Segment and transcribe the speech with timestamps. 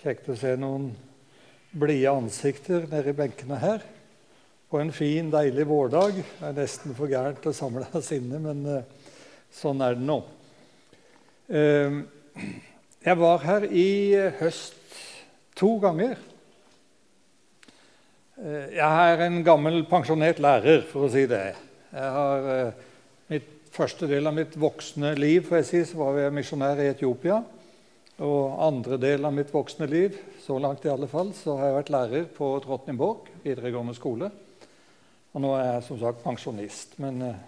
[0.00, 0.86] Kjekt å se noen
[1.76, 3.82] blide ansikter nede i benkene her.
[4.72, 6.22] På en fin, deilig vårdag.
[6.38, 9.10] Det er nesten for gærent å samle oss inne, men uh,
[9.52, 10.16] sånn er det nå.
[11.52, 12.00] Uh,
[13.04, 13.92] jeg var her i
[14.40, 14.96] høst
[15.60, 16.16] to ganger.
[18.40, 21.44] Uh, jeg er en gammel, pensjonert lærer, for å si det.
[21.92, 22.52] Jeg har
[23.28, 26.92] mitt første del av mitt voksne liv får jeg si, så var jeg misjonær i
[26.96, 27.42] Etiopia.
[28.20, 31.76] Og andre del av mitt voksne liv, så langt i alle fall, så har jeg
[31.78, 34.28] vært lærer på Trottenborg videregående skole.
[35.32, 36.98] Og nå er jeg som sagt pensjonist.
[37.00, 37.38] Men eh,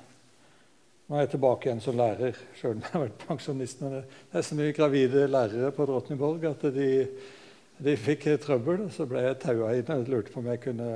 [1.08, 3.82] nå er jeg tilbake igjen som lærer, sjøl om jeg har vært pensjonist.
[3.84, 6.90] Men det er så mye gravide lærere på Drottningborg at de,
[7.76, 8.86] de fikk trøbbel.
[8.86, 10.92] Og så ble jeg taua inn og lurte på om jeg kunne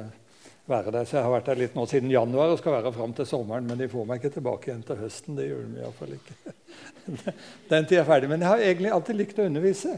[0.71, 1.09] være der.
[1.09, 3.67] Så jeg har vært der litt nå siden januar og skal være fram til sommeren.
[3.69, 5.39] Men de får meg ikke tilbake igjen til høsten.
[5.39, 6.55] Det gjør de iallfall ikke.
[7.73, 8.31] Den tid er ferdig.
[8.33, 9.97] Men jeg har egentlig alltid likt å undervise.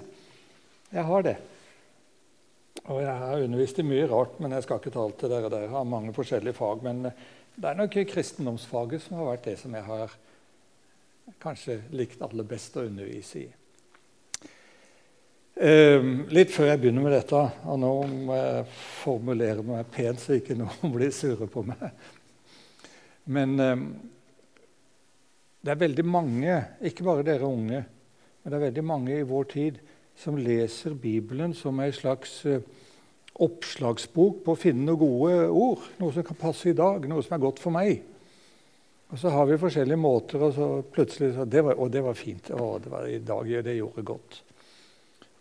[0.93, 1.37] Jeg har det.
[2.89, 5.51] Og jeg har undervist i mye rart, men jeg skal ikke ta alt til dere
[5.53, 5.67] der.
[5.67, 7.03] Jeg har mange forskjellige fag, men
[7.59, 10.15] det er nok kristendomsfaget som har vært det som jeg har
[11.43, 13.49] kanskje likt aller best å undervise i.
[15.59, 17.89] Um, litt før jeg begynner med dette, og nå
[18.29, 18.67] må jeg
[19.01, 21.89] formulere meg pent, så ikke noen blir sure på meg.
[23.27, 23.81] Men um,
[25.59, 29.49] det er veldig mange, ikke bare dere unge, men det er veldig mange i vår
[29.51, 29.81] tid
[30.19, 32.63] som leser Bibelen som en slags uh,
[33.43, 35.89] oppslagsbok på å finne noen gode ord.
[35.99, 38.05] Noe som kan passe i dag, noe som er godt for meg.
[39.11, 42.15] Og så har vi forskjellige måter, og så plutselig så, det var, Og det var
[42.15, 42.55] fint.
[42.55, 44.45] Å, det var, I dag det gjorde godt.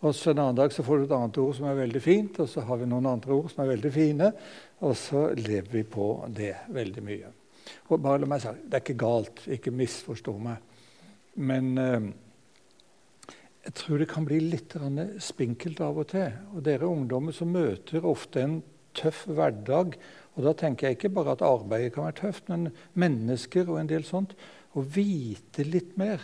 [0.06, 2.38] Og så En annen dag så får du et annet ord som er veldig fint,
[2.38, 4.30] og så har vi noen andre ord som er veldig fine.
[4.86, 7.32] Og så lever vi på det veldig mye.
[7.90, 10.62] Og bare la meg si, Det er ikke galt, ikke misforstå meg.
[11.34, 12.06] Men eh,
[13.66, 14.76] jeg tror det kan bli litt
[15.18, 16.30] spinkelt av og til.
[16.54, 18.60] Og dere ungdommer som møter ofte en
[18.94, 19.98] tøff hverdag.
[20.36, 23.90] Og da tenker jeg ikke bare at arbeidet kan være tøft, men mennesker og en
[23.90, 24.36] del sånt.
[24.78, 26.22] Å vite litt mer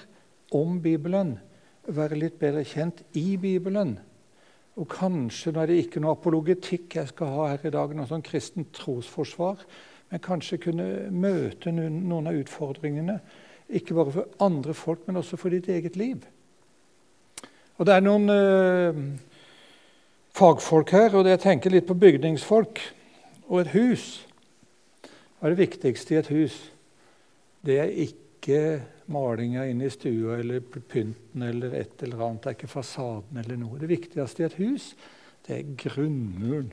[0.55, 1.35] om Bibelen
[1.87, 3.97] være litt bedre kjent i Bibelen.
[4.75, 8.09] Og kanskje nå er det ikke noe apologetikk jeg skal ha her i dag, noe
[8.11, 9.61] sånn kristent trosforsvar,
[10.11, 13.19] men kanskje kunne møte noen av utfordringene.
[13.75, 16.25] Ikke bare for andre folk, men også for ditt eget liv.
[17.79, 18.99] Og Det er noen eh,
[20.35, 22.83] fagfolk her, og jeg tenker litt på bygningsfolk
[23.49, 24.05] og et hus.
[25.39, 26.59] Hva er det viktigste i et hus?
[27.65, 28.24] Det er ikke
[29.07, 32.43] malinga inne i stua eller pynten eller et eller annet.
[32.43, 33.79] Det er ikke fasaden eller noe.
[33.81, 34.95] Det viktigste i et hus
[35.45, 36.71] det er grunnmuren.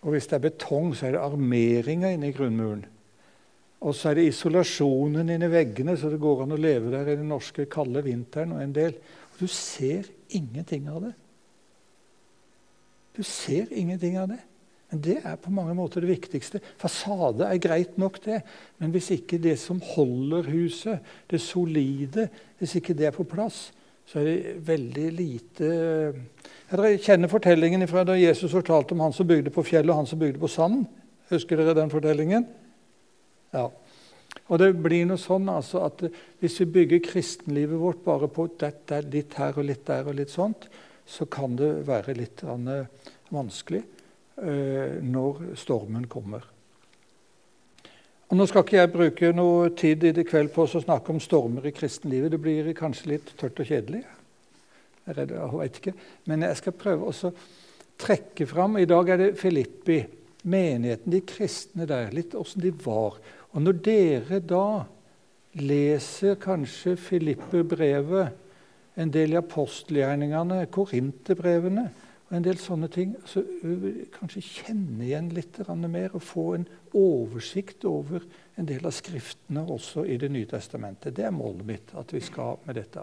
[0.00, 2.84] Og hvis det er betong, så er det armeringa inni grunnmuren.
[3.80, 7.16] Og så er det isolasjonen inni veggene, så det går an å leve der i
[7.16, 8.52] den norske kalde vinteren.
[8.52, 8.96] og en del.
[9.32, 11.14] Og du ser ingenting av det.
[13.16, 14.40] Du ser ingenting av det.
[14.90, 16.60] Men det er på mange måter det viktigste.
[16.80, 18.40] Fasade er greit nok, det.
[18.82, 22.26] Men hvis ikke det som holder huset, det solide,
[22.58, 23.68] hvis ikke det er på plass,
[24.10, 25.68] så er det veldig lite
[26.70, 30.08] Dere kjenner fortellingen fra da Jesus fortalte om han som bygde på fjellet og han
[30.10, 30.84] som bygde på sand.
[31.30, 32.44] Husker dere den fortellingen?
[33.54, 33.68] Ja.
[34.50, 36.04] Og det blir noe sånn altså, at
[36.42, 40.30] Hvis vi bygger kristenlivet vårt bare på dette, litt her og litt der, og litt
[40.30, 40.68] sånt,
[41.06, 42.42] så kan det være litt
[43.30, 43.82] vanskelig.
[44.40, 46.46] Eh, når stormen kommer.
[48.30, 51.20] Og nå skal ikke jeg bruke noe tid i det kveld på å snakke om
[51.20, 52.32] stormer i kristenlivet.
[52.32, 54.00] Det blir kanskje litt tørt og kjedelig.
[55.04, 55.94] Jeg, redd, jeg vet ikke.
[56.30, 57.32] Men jeg skal prøve å
[58.00, 60.00] trekke fram I dag er det Filippi,
[60.48, 63.18] menigheten, de kristne der, litt åssen de var.
[63.52, 64.66] Og når dere da
[65.60, 68.38] leser kanskje Filippi-brevet,
[68.96, 71.90] en del i apostelgjerningene, Korinterbrevene,
[72.30, 73.16] og en del sånne ting.
[73.26, 73.42] Så
[74.14, 75.58] kanskje kjenne igjen litt
[75.90, 78.22] mer og få en oversikt over
[78.54, 81.16] en del av skriftene også i Det nye testamentet.
[81.16, 83.02] Det er målet mitt at vi skal med dette.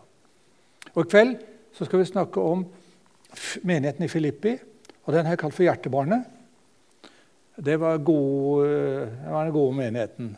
[0.94, 1.36] Og I kveld
[1.76, 2.64] så skal vi snakke om
[3.68, 4.58] menigheten i Filippi.
[5.04, 6.24] og Den har jeg kalt for Hjertebarnet.
[7.58, 10.38] Det var, gode, det var den gode menigheten.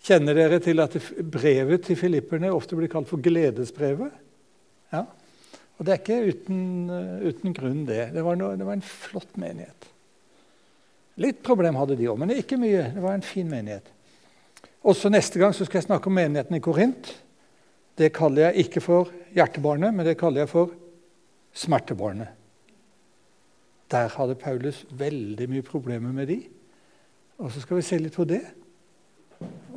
[0.00, 4.27] Kjenner dere til at brevet til filipperne ofte blir kalt for gledesbrevet?
[5.78, 8.10] Og det er ikke uten, eh, uten grunn, det.
[8.14, 9.86] Det var, noe, det var, en flott menighet.
[11.22, 12.90] Litt problem hadde de òg, men ikke mye.
[12.94, 13.86] Det var en fin menighet.
[14.88, 17.12] Også Neste gang skal jeg snakke om menigheten i Korint.
[17.98, 20.74] Det kaller jeg ikke for hjertebarnet, men det kaller jeg for
[21.54, 22.30] smertebarnet.
[23.90, 26.38] Der hadde Paulus veldig mye problemer med de.
[27.38, 28.42] Og så skal vi se litt på det.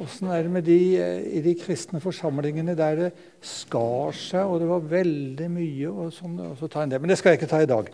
[0.01, 3.09] Åssen er det med de eh, i de kristne forsamlingene der det
[3.45, 7.03] skar seg, og det var veldig mye og sånn, og så ta en del.
[7.03, 7.91] Men det skal jeg ikke ta i dag.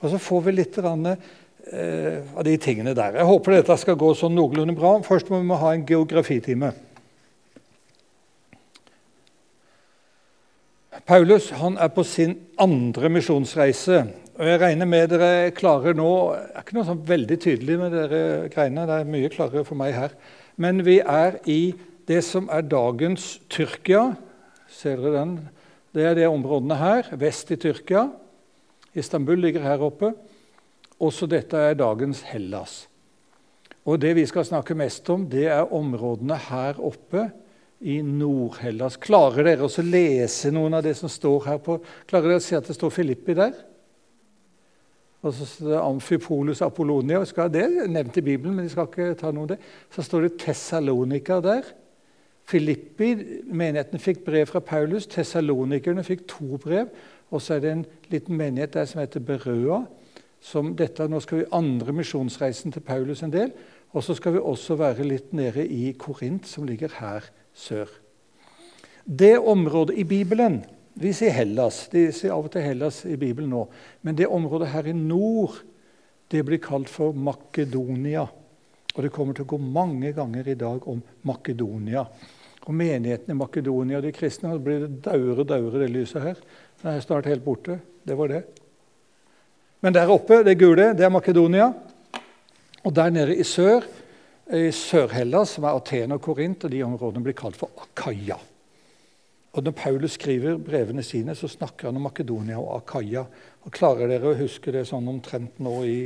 [0.00, 3.20] Og så får vi litt rann, eh, av de tingene der.
[3.20, 4.96] Jeg håper dette skal gå sånn noenlunde bra.
[5.06, 6.72] Først må vi ha en geografitime.
[11.06, 14.06] Paulus han er på sin andre misjonsreise.
[14.38, 17.92] og Jeg regner med dere klarer nå Det er ikke noe sånn veldig tydelig med
[17.92, 18.86] dere greiene.
[18.86, 20.14] Det er mye klarere for meg her.
[20.56, 21.74] Men vi er i
[22.08, 24.12] det som er dagens Tyrkia.
[24.70, 25.36] Ser dere den?
[25.94, 28.08] Det er de områdene her, vest i Tyrkia.
[28.94, 30.12] Istanbul ligger her oppe.
[31.02, 32.84] Også dette er dagens Hellas.
[33.84, 37.28] Og Det vi skal snakke mest om, det er områdene her oppe
[37.84, 38.96] i Nord-Hellas.
[38.96, 41.58] Klarer dere å lese noen av det som står her?
[41.58, 41.76] på?
[42.08, 43.52] Klarer dere å si at det står Filippi der?
[45.24, 47.22] Og så står det Amfipolus Apollonia.
[47.24, 49.56] Det er nevnt i Bibelen, men de skal ikke ta noe om det.
[49.94, 51.70] Så står det Tessalonika der.
[52.44, 53.14] Filippi,
[53.48, 55.08] menigheten fikk brev fra Paulus.
[55.08, 56.92] Tessalonikerne fikk to brev.
[57.32, 59.86] Og så er det en liten menighet der som heter Berøa.
[60.44, 63.54] Som dette, nå skal vi andre misjonsreisen til Paulus en del.
[63.96, 67.24] Og så skal vi også være litt nede i Korint, som ligger her
[67.56, 67.88] sør.
[69.08, 71.88] Det området i Bibelen Vi sier Hellas.
[71.90, 73.64] De sier av og til Hellas i Bibelen nå.
[74.06, 75.58] Men det området her i nord
[76.30, 78.24] det blir kalt for Makedonia.
[78.94, 82.04] Og det kommer til å gå mange ganger i dag om Makedonia.
[82.64, 86.38] Og menigheten i Makedonia og de kristne så blir det daure, daure, det lyset her.
[86.80, 87.80] Det er snart helt borte.
[88.06, 88.44] Det var det.
[89.84, 91.68] Men der oppe, det gule, det er Makedonia.
[92.84, 93.84] Og der nede i sør,
[94.54, 98.38] i Sør-Hellas, som er Aten og Korint, og de områdene blir kalt for Akaya.
[99.54, 103.24] Og Når Paulus skriver brevene sine, så snakker han om Makedonia og Akaya.
[103.62, 105.98] Og Klarer dere å huske det sånn omtrent nå i,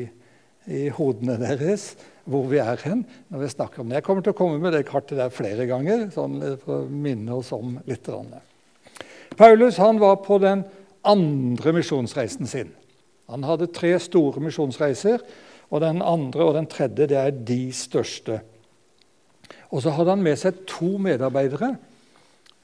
[0.68, 1.94] i hodene deres?
[2.28, 3.98] hvor vi er hen når vi snakker om det.
[3.98, 7.38] Jeg kommer til å komme med det kartet der flere ganger sånn for å minne
[7.38, 8.10] oss om litt.
[9.38, 10.64] Paulus han var på den
[11.08, 12.74] andre misjonsreisen sin.
[13.28, 15.24] Han hadde tre store misjonsreiser,
[15.68, 18.40] og den andre og den tredje det er de største.
[19.68, 21.74] Og så hadde han med seg to medarbeidere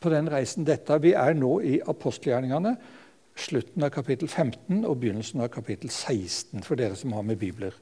[0.04, 0.66] på den reisen.
[0.68, 2.76] Dette, Vi er nå i apostelgjerningene,
[3.34, 7.74] slutten av kapittel 15 og begynnelsen av kapittel 16, for dere som har med bibler.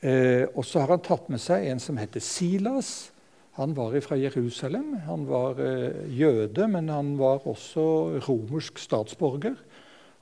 [0.00, 3.10] Eh, og så har han tatt med seg en som heter Silas.
[3.58, 4.92] Han var fra Jerusalem.
[5.08, 9.56] Han var eh, jøde, men han var også romersk statsborger.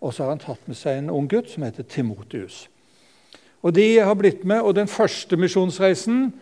[0.01, 2.69] Og så har han tatt med seg en ung gutt som heter Timotius.
[3.61, 6.33] Og De har blitt med, og den første misjonsreisen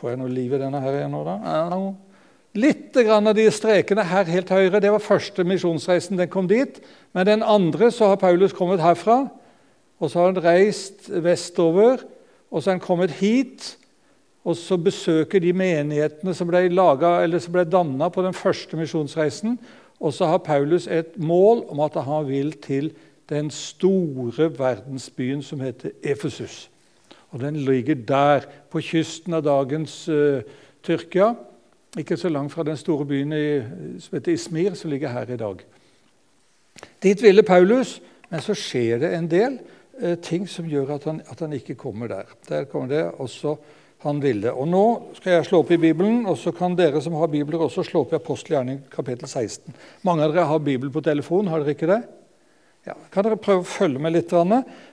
[0.00, 1.34] Får jeg noe liv i denne her nå, da?
[2.54, 6.18] Litt av de strekene her helt høyre, det var første misjonsreisen.
[6.18, 6.80] Den kom dit.
[7.14, 9.28] Men den andre så har Paulus kommet herfra.
[10.00, 12.02] Og så har han reist vestover
[12.50, 13.76] og så har han kommet hit,
[14.44, 19.58] og så besøker de menighetene som ble, laget, ble danna på den første misjonsreisen.
[20.00, 22.90] Og så har Paulus et mål om at han vil til
[23.30, 26.70] den store verdensbyen som heter Efesus.
[27.30, 30.40] Og Den ligger der, på kysten av dagens uh,
[30.82, 31.34] Tyrkia.
[31.98, 33.46] Ikke så langt fra den store byen i,
[33.98, 35.64] som heter Ismir, som ligger her i dag.
[37.02, 37.98] Dit ville Paulus,
[38.30, 39.58] men så skjer det en del.
[40.00, 42.30] Eh, ting som gjør at han, at han, ikke kommer der.
[42.48, 43.56] Der kommer det også
[44.04, 44.52] han ville.
[44.52, 44.84] Og Nå
[45.18, 48.06] skal jeg slå opp i Bibelen, og så kan dere som har bibler, også slå
[48.06, 49.74] opp i apostelgjerning kapittel 16.
[50.06, 52.00] Mange av dere har Bibel på telefon, har dere ikke det?
[52.86, 54.32] Ja, kan dere prøve å følge med litt?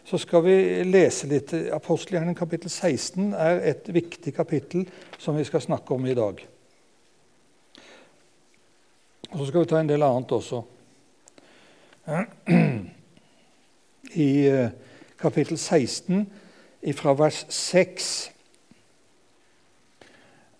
[0.03, 1.53] Så skal vi lese litt.
[1.71, 4.89] Apostelgjerning kapittel 16 er et viktig kapittel
[5.21, 6.43] som vi skal snakke om i dag.
[9.31, 10.61] Og så skal vi ta en del annet også.
[14.27, 14.69] I eh,
[15.19, 16.23] kapittel 16,
[16.95, 18.31] fra vers 6.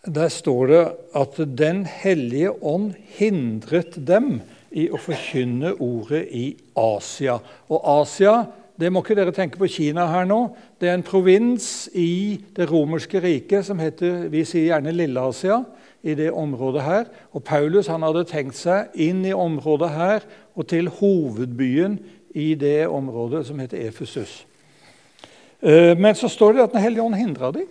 [0.07, 0.83] Der står det
[1.15, 6.45] at Den hellige ånd hindret dem i å forkynne ordet i
[6.75, 7.39] Asia.
[7.71, 8.41] Og Asia
[8.77, 10.51] det må ikke dere tenke på Kina her nå.
[10.77, 15.63] Det er en provins i det romerske riket som heter vi sier gjerne Lille-Asia.
[16.07, 17.07] I det området her.
[17.35, 21.99] Og Paulus han hadde tenkt seg inn i området her og til hovedbyen
[22.37, 24.45] i det området som heter Efesus.
[25.61, 27.67] Eh, men så står det at Den hellige ånd hindra dem.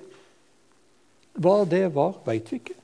[1.37, 2.79] Hva det var, veit vi ikke.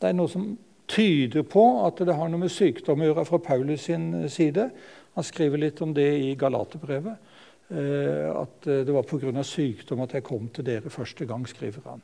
[0.00, 0.48] Det er noe som
[0.90, 4.68] tyder på at det har noe med sykdom å gjøre fra Paulus sin side.
[5.14, 7.30] Han skriver litt om det i Galaterbrevet.
[7.70, 9.42] Eh, at det var pga.
[9.42, 12.02] sykdom at jeg kom til dere første gang, skriver han.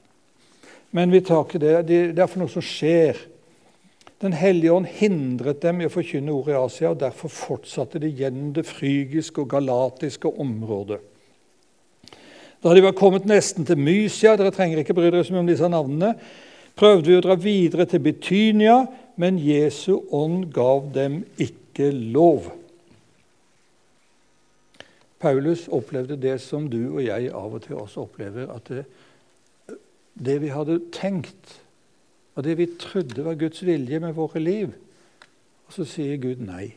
[0.91, 1.75] Men vi tar ikke det.
[1.89, 3.19] Det er for noe som skjer.
[4.21, 8.11] Den hellige ånd hindret dem i å forkynne ordet i Asia, og derfor fortsatte de
[8.13, 10.99] gjennom det frygiske og galatiske området.
[12.61, 15.49] Da de var kommet nesten til Mysia Dere trenger ikke bry dere så mye om
[15.49, 16.13] disse navnene.
[16.77, 18.83] Prøvde vi å dra videre til Betynia,
[19.17, 22.51] men Jesu ånd gav dem ikke lov.
[25.21, 28.53] Paulus opplevde det som du og jeg av og til også opplever.
[28.53, 28.85] At det,
[30.21, 31.57] det vi hadde tenkt,
[32.37, 34.75] og det vi trodde var Guds vilje med våre liv,
[35.67, 36.73] og så sier Gud nei.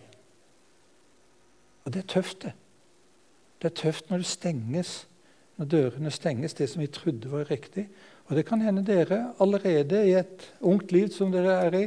[1.84, 2.54] Og det er tøft, det.
[3.62, 4.94] Det er tøft når det stenges,
[5.58, 7.88] når dørene stenges, det som vi trodde var riktig.
[8.28, 11.86] Og det kan hende dere allerede i et ungt liv som dere er i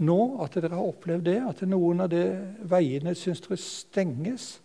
[0.00, 2.24] nå, at dere har opplevd det, at noen av de
[2.68, 4.58] veiene syns dere stenges.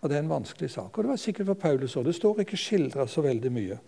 [0.00, 0.94] Og det er en vanskelig sak.
[0.94, 2.06] Og det var sikkert for Paulus òg.
[2.08, 3.78] Det står ikke skildra så veldig mye.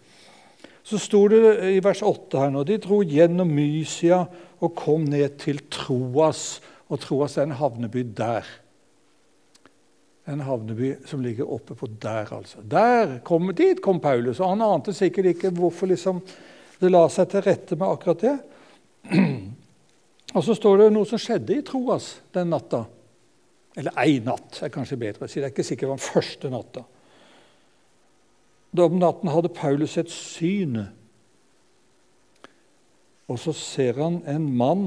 [0.82, 1.40] Så sto det
[1.72, 4.24] i vers 8 her nå De dro gjennom Mysia
[4.62, 6.60] og kom ned til Troas.
[6.90, 8.48] Og Troas er en havneby der.
[10.28, 12.60] En havneby som ligger oppe på der, altså.
[12.62, 16.20] Der kom, dit kom Paulus, og han ante sikkert ikke hvorfor liksom
[16.82, 18.36] det la seg til rette med akkurat det.
[20.32, 22.84] Og så står det noe som skjedde i Troas den natta.
[23.76, 25.40] Eller ei natt, er kanskje bedre å si.
[25.40, 26.82] Det er ikke sikkert det var den første natta.
[28.72, 30.78] Da om natten hadde Paulus et syn,
[33.28, 34.86] og så ser han en mann,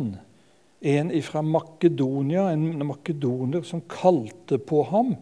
[0.86, 5.16] en fra Makedonia, en makedoner, som kalte på ham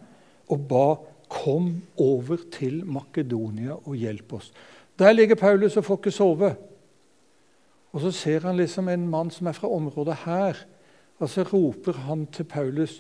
[0.52, 0.88] og ba
[1.34, 4.52] kom over til Makedonia og hjelp oss.
[5.00, 6.52] Der ligger Paulus og får ikke sove.
[7.94, 10.60] Og så ser han liksom en mann som er fra området her,
[11.22, 13.00] og så roper han til Paulus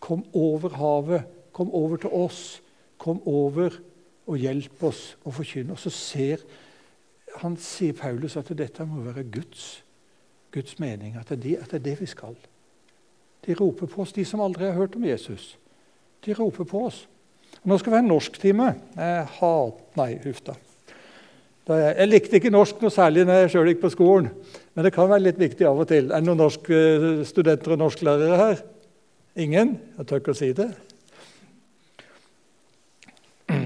[0.00, 1.28] Kom over havet.
[1.52, 2.62] Kom over til oss.
[2.98, 3.74] Kom over
[4.28, 5.74] og hjelp oss å forkynne.
[5.74, 6.44] Og så ser
[7.38, 9.82] han, sier Paulus at dette må være Guds,
[10.54, 11.16] Guds mening.
[11.20, 12.36] At det, at det er det vi skal.
[13.46, 15.54] De roper på oss, de som aldri har hørt om Jesus.
[16.24, 17.04] De roper på oss.
[17.64, 18.72] Nå skal vi ha en norsktime.
[18.96, 19.84] Jeg hat...
[19.98, 20.56] Nei, huff da.
[21.68, 24.30] Jeg, likte ikke norsk noe særlig når jeg sjøl gikk på skolen.
[24.72, 26.08] Men det kan være litt viktig av og til.
[26.08, 26.78] Er det noen norske
[27.28, 28.62] studenter og norsklærere her?
[29.38, 29.76] Ingen?
[29.98, 30.68] Jeg tør ikke å si det.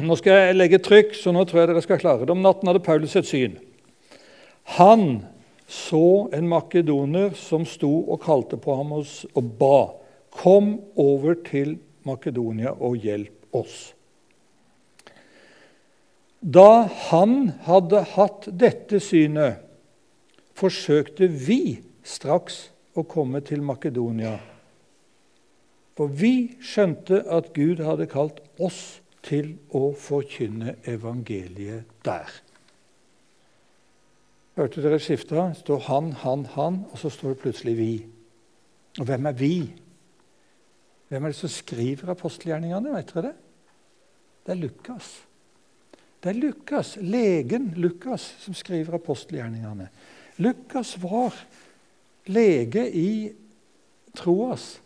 [0.03, 2.35] Nå skal jeg legge trykk, så nå tror jeg dere skal klare det.
[2.35, 3.57] Om natten hadde Paulus et syn.
[4.77, 5.25] Han
[5.73, 9.81] så en makedoner som sto og kalte på ham og ba.
[10.33, 13.93] Kom over til Makedonia og hjelp oss.
[16.43, 19.63] Da han hadde hatt dette synet,
[20.59, 22.67] forsøkte vi straks
[22.99, 24.37] å komme til Makedonia
[26.03, 32.33] for vi skjønte at Gud hadde kalt oss til å forkynne evangeliet der.
[34.59, 35.45] Hørte dere skifta?
[35.53, 37.93] Det står han, han, han, og så står det plutselig vi.
[38.99, 39.55] Og hvem er vi?
[41.07, 42.99] Hvem er det som skriver apostelgjerningene?
[42.99, 43.35] Vet dere det?
[44.43, 45.15] Det er Lukas.
[46.19, 49.87] Det er Lukas, legen Lukas som skriver apostelgjerningene.
[50.43, 51.39] Lukas var
[52.27, 53.13] lege i
[54.19, 54.82] Troas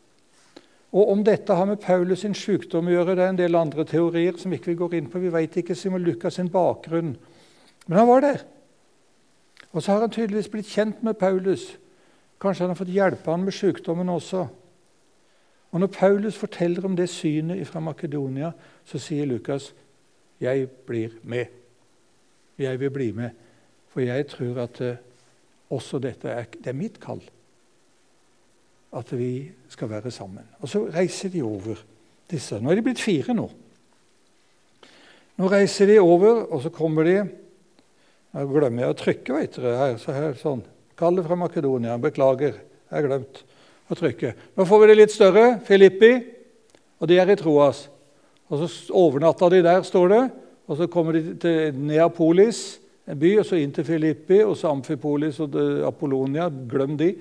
[0.93, 3.85] og Om dette har med Paulus sin sykdom å gjøre, det er en del andre
[3.85, 5.21] teorier som ikke vi går inn på.
[5.21, 7.16] Vi vet ikke Simon Lukas sin bakgrunn.
[7.87, 8.45] Men han var der.
[9.73, 11.75] Og så har han tydeligvis blitt kjent med Paulus.
[12.40, 14.47] Kanskje han har fått hjelpe han med sykdommen også.
[15.73, 18.52] Og Når Paulus forteller om det synet fra Makedonia,
[18.85, 19.75] så sier Lukas
[20.40, 21.47] jeg blir med.
[22.59, 23.31] Jeg vil bli med,
[23.88, 24.97] for jeg tror at uh,
[25.71, 27.21] også dette er, det er mitt kall
[28.95, 30.45] at vi skal være sammen.
[30.62, 31.81] Og så reiser de over
[32.31, 32.59] disse.
[32.61, 33.49] Nå er de blitt fire nå.
[35.37, 37.19] Nå reiser de over, og så kommer de
[38.37, 39.76] Nå glemmer jeg å trykke, vet dere.
[39.81, 40.61] Her, så her, sånn.
[40.99, 41.95] Kalle fra Makedonia.
[42.00, 43.38] Beklager, jeg har glemt
[43.88, 44.33] å trykke.
[44.59, 45.45] Nå får vi det litt større.
[45.64, 46.11] Filippi.
[47.00, 47.87] Og de er i Troas.
[48.52, 50.21] Og så overnatta de der, står det.
[50.66, 54.73] Og så kommer de til Neapolis, en by, og så inn til Filippi, og så
[54.75, 56.50] Amfipolis og Apollonia.
[56.50, 57.12] Glem de.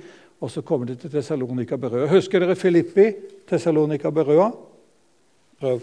[0.44, 2.10] Og så kommer de til Tessalonika Berøa.
[2.12, 3.12] Husker dere Filippi?
[3.48, 4.50] Tessalonika Berøa?
[5.60, 5.80] Prøv.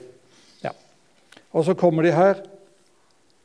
[0.65, 0.75] Ja.
[1.53, 2.43] Og så kommer de her.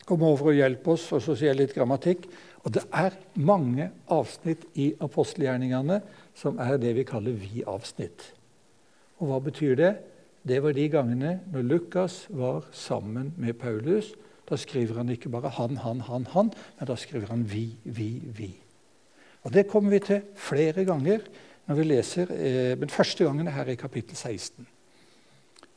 [0.08, 2.28] Kom over og hjelp oss, og så sier jeg litt grammatikk.
[2.64, 6.02] Og det er mange avsnitt i apostelgjerningene
[6.36, 8.32] som er det vi kaller vi-avsnitt.
[9.20, 9.94] Og hva betyr det?
[10.48, 14.14] Det var de gangene når Lukas var sammen med Paulus.
[14.48, 18.22] Da skriver han ikke bare 'han, han, han', han, men da skriver han 'vi, vi,
[18.38, 18.67] vi'.
[19.48, 21.24] Og Det kommer vi til flere ganger
[21.68, 24.68] når vi leser eh, men første gangen er her i kapittel 16.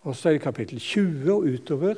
[0.03, 1.95] Og så er det kapittel 20 og utover.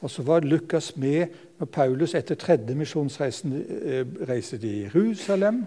[0.00, 1.26] Og så var Lukas med
[1.58, 5.64] når Paulus etter tredje misjonsreisen eh, reiste til Jerusalem.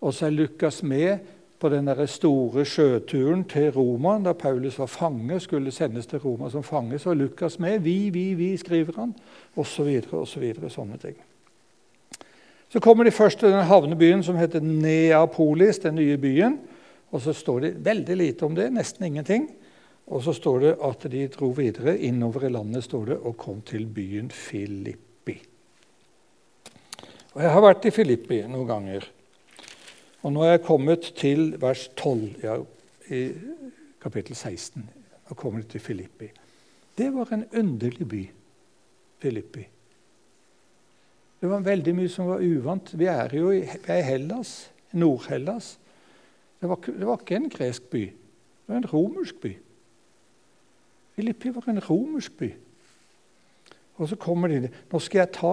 [0.00, 1.18] Og så er Lukas med
[1.60, 6.62] på den store sjøturen til Roma, da Paulus var fange, skulle sendes til Roma som
[6.62, 6.98] fange.
[6.98, 7.78] Så er Lukas med.
[7.78, 9.14] Vi, vi, vi, skriver han.
[9.56, 10.70] Og så videre, og så videre.
[10.70, 11.16] Sånne ting.
[12.74, 16.56] Så kommer de først til den havnebyen som heter Neapolis, den nye byen.
[17.14, 19.44] Og så står det veldig lite om det, nesten ingenting.
[20.10, 23.60] Og så står det at de dro videre innover i landet står det, og kom
[23.62, 25.36] til byen Filippi.
[27.36, 29.06] Og Jeg har vært i Filippi noen ganger.
[30.26, 32.56] Og nå er jeg kommet til vers 12 ja,
[33.14, 33.20] i
[34.02, 34.82] kapittel 16.
[35.30, 36.32] Og kommer til Filippi.
[36.98, 38.24] Det var en underlig by,
[39.22, 39.68] Filippi.
[41.44, 42.88] Det var veldig mye som var uvant.
[42.96, 45.74] Vi er jo i, Hellas, Nord-Hellas.
[46.56, 48.04] Det, det, var ikke en gresk by.
[48.08, 49.50] Det var en romersk by.
[51.18, 52.48] Filippi var en romersk by.
[54.00, 55.52] Og så kommer de Nå skal jeg ta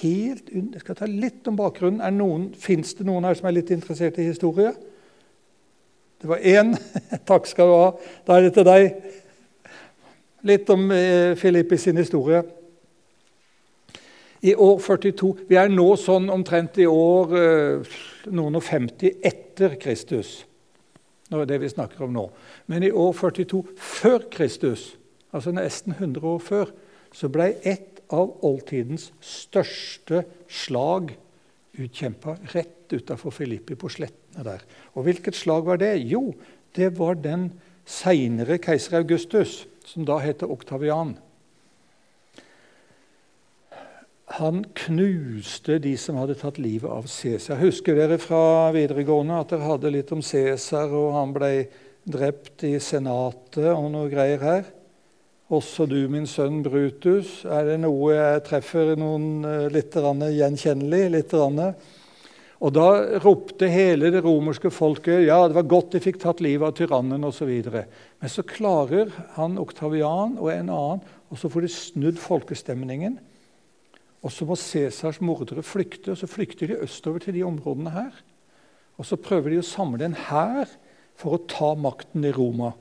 [0.00, 2.48] helt jeg skal ta litt om bakgrunnen.
[2.56, 4.72] Fins det noen her som er litt interessert i historie?
[6.24, 6.72] Det var én.
[7.28, 7.90] Takk skal du ha.
[8.24, 9.10] Da er det til deg.
[10.48, 12.46] Litt om eh, Filippi sin historie.
[14.40, 17.96] I år 42 Vi er nå sånn omtrent i år eh,
[18.30, 20.44] noen og 50 etter Kristus.
[21.28, 22.28] Det er det vi snakker om nå.
[22.70, 24.94] Men i år 42 før Kristus,
[25.34, 26.70] altså nesten 100 år før,
[27.12, 31.12] så ble et av oldtidens største slag
[31.78, 34.64] utkjempa rett utafor Filippi, på slettene der.
[34.96, 35.98] Og hvilket slag var det?
[36.08, 36.32] Jo,
[36.76, 37.50] det var den
[37.88, 41.16] seinere keiser Augustus, som da heter Oktavian.
[44.38, 47.58] Han knuste de som hadde tatt livet av Cæsar.
[47.58, 51.50] Husker dere fra videregående at dere hadde litt om Cæsar, og han ble
[52.06, 54.68] drept i Senatet og noe greier her?
[55.50, 57.40] Også du, min sønn Brutus.
[57.50, 61.04] Er det noe jeg treffer noen eh, litt gjenkjennelig?
[61.16, 62.88] Litt og Da
[63.22, 67.26] ropte hele det romerske folket ja, det var godt de fikk tatt livet av tyrannen
[67.26, 67.50] osv.
[67.74, 73.18] Men så klarer han Oktavian og en annen, og så får de snudd folkestemningen.
[74.22, 78.12] Og så må Cæsars mordere flykte, og så flykter de østover til de områdene her.
[78.98, 80.70] Og så prøver de å samle en hær
[81.18, 82.72] for å ta makten i Roma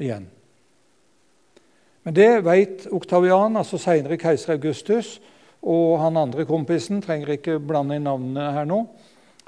[0.00, 0.28] igjen.
[2.04, 5.18] Men det vet Oktavian, altså senere keiser Augustus,
[5.60, 8.86] og han andre kompisen trenger ikke blande inn navnene her nå.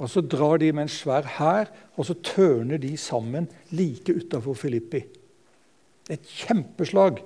[0.02, 4.56] Og Så drar de med en svær hær, og så tørner de sammen like utafor
[4.58, 5.04] Filippi.
[6.10, 7.22] Et kjempeslag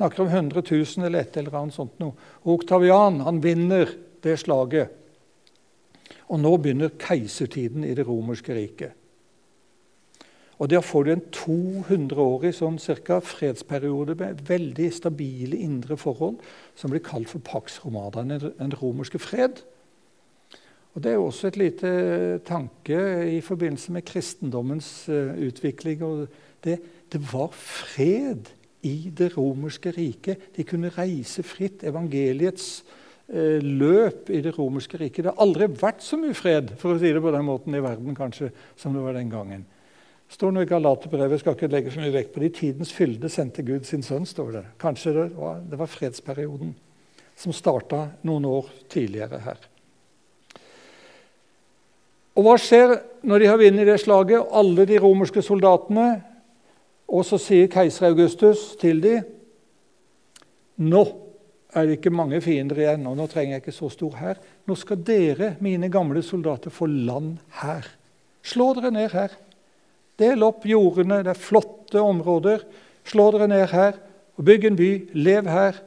[0.00, 2.16] snakker om 100 000 eller et eller annet sånt noe.
[2.48, 3.90] Oktavian han vinner
[4.24, 4.96] det slaget.
[6.32, 8.96] Og nå begynner keisertiden i det romerske riket.
[10.60, 16.36] Og Der får du en 200-årig sånn cirka, fredsperiode med veldig stabile indre forhold,
[16.76, 19.62] som blir kalt for Pax Romada, den romerske fred.
[20.94, 21.90] Og Det er også et lite
[22.44, 23.00] tanke
[23.36, 26.28] i forbindelse med kristendommens uh, utvikling.
[26.64, 26.80] det,
[27.12, 28.52] det var fred
[28.86, 30.50] i det romerske riket.
[30.56, 31.84] De kunne reise fritt.
[31.86, 32.82] Evangeliets
[33.28, 35.24] eh, løp i det romerske riket.
[35.24, 37.84] Det har aldri vært så mye fred for å si det på den måten i
[37.84, 39.66] verden kanskje, som det var den gangen.
[40.30, 42.52] står nå i Galaterbrevet, skal ikke legge så mye vekt på det.
[42.52, 44.64] I tidens fylde sendte Gud sin sønn, står det.
[44.78, 46.74] Kanskje det var, det var fredsperioden
[47.36, 49.60] som starta noen år tidligere her.
[52.38, 52.94] Og Hva skjer
[53.26, 54.52] når de har vunnet det slaget?
[54.54, 56.22] Alle de romerske soldatene
[57.10, 59.36] og så sier keiser Augustus til dem
[60.80, 61.02] Nå
[61.76, 64.38] er det ikke mange fiender igjen, og nå trenger jeg ikke så stor hær.
[64.66, 67.84] Nå skal dere, mine gamle soldater, få land her.
[68.42, 69.34] Slå dere ned her.
[70.18, 72.64] Del opp jordene, det er flotte områder.
[73.04, 74.00] Slå dere ned her
[74.40, 74.90] og bygg en by.
[75.20, 75.78] Lev her.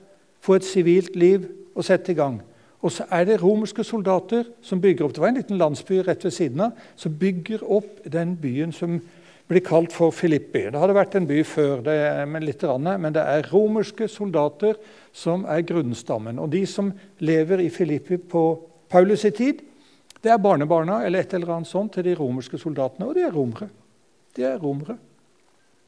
[0.45, 2.39] Få et sivilt liv og sett i gang.
[2.83, 6.23] Og så er det romerske soldater som bygger opp Det var en liten landsby rett
[6.23, 8.99] ved siden av, som bygger opp den byen som
[9.47, 10.65] blir kalt for Filippi.
[10.71, 11.97] Det hadde vært en by før, det,
[12.31, 14.79] men, litt, men det er romerske soldater
[15.15, 16.39] som er grunnstammen.
[16.39, 16.91] Og de som
[17.23, 18.43] lever i Filippi på
[18.91, 19.63] Paulus' i tid,
[20.23, 23.09] det er barnebarna eller et eller annet sånt til de romerske soldatene.
[23.09, 23.67] Og de er romere.
[24.37, 24.95] De er romere.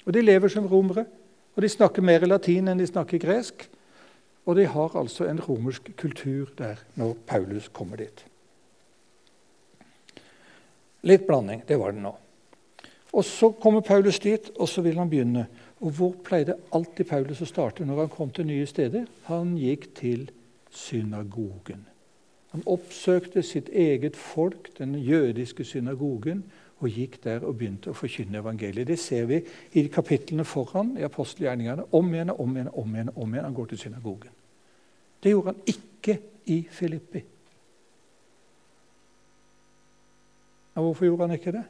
[0.06, 1.06] Og de lever som romere.
[1.56, 3.70] Og de snakker mer latin enn de snakker gresk.
[4.46, 8.26] Og de har altså en romersk kultur der når Paulus kommer dit.
[11.06, 12.12] Litt blanding, det var det nå.
[13.16, 15.48] Og Så kommer Paulus dit, og så vil han begynne.
[15.80, 19.06] Og Hvor pleide alltid Paulus å starte når han kom til nye steder?
[19.30, 20.30] Han gikk til
[20.70, 21.86] synagogen.
[22.52, 26.44] Han oppsøkte sitt eget folk, den jødiske synagogen,
[26.80, 28.88] og gikk der og begynte å forkynne evangeliet.
[28.88, 29.40] Det ser vi
[29.80, 31.88] i kapitlene foran i apostelgjerningene.
[31.92, 32.70] Om igjen og om igjen.
[32.74, 33.46] om igjen, om igjen.
[33.46, 34.36] Han går til synagogen.
[35.24, 37.24] Det gjorde han ikke i Filippi.
[40.76, 41.64] Og hvorfor gjorde han ikke det?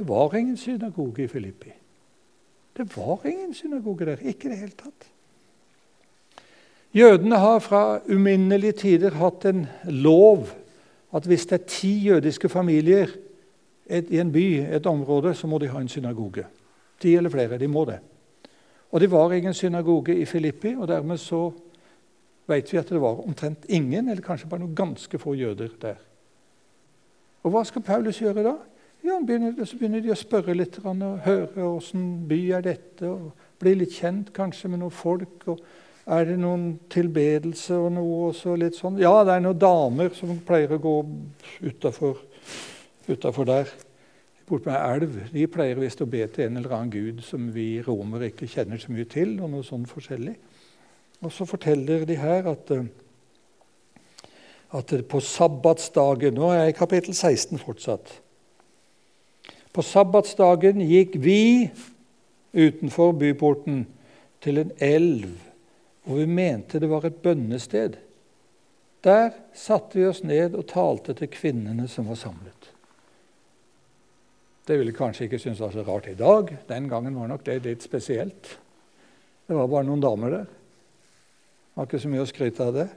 [0.00, 1.70] Det var ingen synagoge i Filippi.
[2.76, 4.16] Det var ingen synagoge der.
[4.16, 5.08] Ikke i det hele tatt.
[6.96, 10.48] Jødene har fra uminnelige tider hatt en lov
[11.12, 13.12] at hvis det er ti jødiske familier
[13.90, 16.46] i en by, et område, så må de ha en synagoge.
[17.00, 17.58] Ti eller flere.
[17.58, 17.98] De må det.
[18.90, 21.50] Og det var ingen synagoge i Filippi, og dermed så
[22.46, 26.00] vet vi at det var omtrent ingen, eller kanskje bare noen ganske få jøder der.
[27.42, 28.56] Og hva skal Paulus gjøre da?
[29.02, 29.16] Ja,
[29.64, 33.94] Så begynner de å spørre litt og høre åssen by er dette, og bli litt
[33.96, 35.46] kjent kanskje med noen folk.
[35.48, 35.60] og
[36.06, 38.98] Er det noen tilbedelse og noe også litt sånn?
[39.00, 40.96] Ja, det er noen damer som pleier å gå
[43.08, 43.72] utafor der.
[44.46, 45.18] Bort med elv.
[45.32, 48.78] De pleier visst å be til en eller annen gud som vi romere ikke kjenner
[48.82, 49.38] så mye til.
[49.40, 50.36] og noe sånn forskjellig.
[51.22, 52.72] Og så forteller de her at,
[54.76, 58.20] at på sabbatsdagen Nå er jeg i kapittel 16 fortsatt.
[59.72, 61.70] På sabbatsdagen gikk vi
[62.52, 63.84] utenfor byporten
[64.42, 65.30] til en elv
[66.04, 67.98] hvor vi mente det var et bønnested.
[69.04, 72.70] Der satte vi oss ned og talte til kvinnene som var samlet.
[74.66, 76.50] Det ville kanskje ikke synes var så rart i dag.
[76.68, 78.50] Den gangen var nok det litt spesielt.
[79.46, 80.50] Det var bare noen damer der.
[80.50, 82.88] Det var ikke så mye å skryte av det.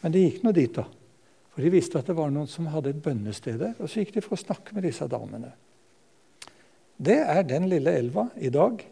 [0.00, 0.86] Men de gikk nå dit, da.
[1.50, 3.74] For de visste at det var noen som hadde et bønnested der.
[3.78, 5.52] Og så gikk de for å snakke med disse damene.
[7.00, 8.82] Det er den lille elva i dag.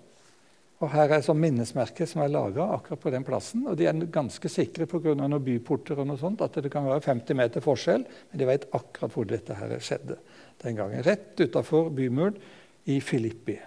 [0.78, 3.66] Og Her er sånn minnesmerke som er laga akkurat på den plassen.
[3.66, 6.70] og De er ganske sikre på grunn av noen byporter og noe sånt, at det
[6.72, 8.06] kan være 50 meter forskjell.
[8.30, 10.16] Men de vet akkurat hvor dette her skjedde
[10.62, 11.02] den gangen.
[11.04, 12.38] Rett utafor bymuren
[12.88, 13.58] i Filippi.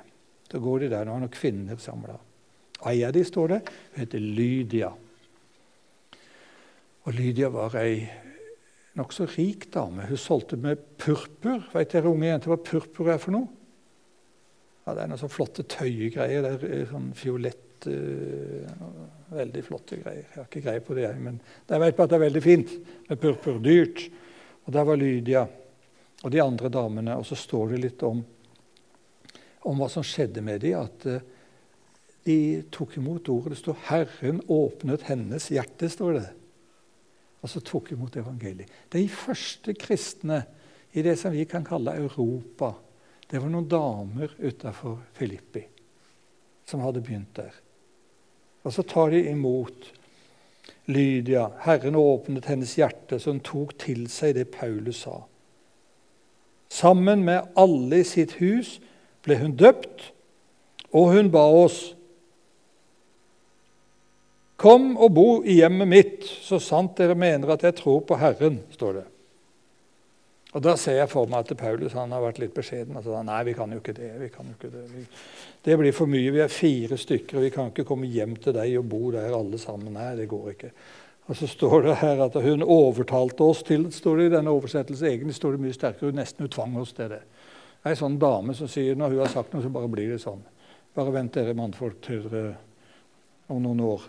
[0.50, 1.06] Da går de der.
[1.06, 2.18] Nå noen kvinner samla.
[2.90, 3.62] Ei av de står det.
[3.94, 4.90] Hun heter Lydia.
[7.06, 8.08] Og Lydia var ei
[8.98, 10.08] nokså rik dame.
[10.10, 11.68] Hun solgte med purpur.
[11.76, 13.61] Vet dere unge jenter hva purpur er for noe?
[14.86, 16.46] Ja, det er noen sånne flotte tøyegreier.
[16.46, 18.88] Det er sånn fiolett uh,
[19.32, 20.26] Veldig flotte greier.
[20.26, 21.38] Jeg har ikke greie på det, jeg, men
[21.70, 22.74] jeg vet bare at det er veldig fint
[23.08, 23.62] med purpur.
[23.64, 24.02] Dyrt.
[24.66, 25.46] Og der var Lydia
[26.22, 27.16] og de andre damene.
[27.16, 28.20] Og så står det litt om,
[29.70, 30.82] om hva som skjedde med dem.
[30.82, 31.22] At uh,
[32.28, 32.38] de
[32.74, 33.56] tok imot ordet.
[33.56, 35.90] Det står 'Herren åpnet hennes hjerte'.
[35.90, 36.28] står det.
[37.42, 38.70] Og så tok imot evangeliet.
[38.92, 40.44] De første kristne
[40.92, 42.76] i det som vi kan kalle Europa
[43.32, 45.64] det var noen damer utafor Filippi
[46.68, 47.54] som hadde begynt der.
[48.64, 49.88] Og så tar de imot
[50.92, 51.48] Lydia.
[51.64, 55.22] Herren åpnet hennes hjerte, så hun tok til seg det Paulus sa.
[56.72, 58.78] Sammen med alle i sitt hus
[59.26, 60.12] ble hun døpt,
[60.92, 61.82] og hun ba oss
[64.62, 68.60] Kom og bo i hjemmet mitt, så sant dere mener at jeg tror på Herren,
[68.70, 69.06] står det.
[70.52, 72.98] Og Da ser jeg for meg at Paulus han har vært litt beskjeden.
[73.00, 74.10] Altså, Nei, vi kan jo ikke det.
[74.20, 75.06] vi kan jo ikke Det vi,
[75.64, 76.32] Det blir for mye.
[76.32, 79.32] Vi er fire stykker, og vi kan ikke komme hjem til deg og bo der
[79.32, 79.94] alle sammen.
[79.94, 80.72] Nei, det går ikke.
[81.30, 85.08] Og så står det her at hun overtalte oss til står det i denne oversettelsen,
[85.08, 86.10] Egentlig står det mye sterkere.
[86.10, 87.22] Hun nesten hun tvang oss til det.
[87.22, 90.12] Det er en sånn dame som sier når hun har sagt noe, så bare blir
[90.12, 90.42] det sånn.
[90.94, 92.28] Bare vent dere mannfolk til
[93.48, 94.04] om noen år.